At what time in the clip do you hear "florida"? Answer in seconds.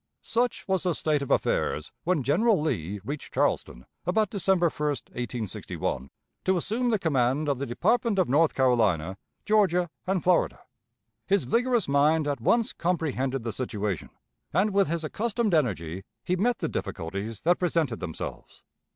10.23-10.59